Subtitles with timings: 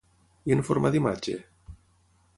[0.51, 1.37] I en forma d'imatge?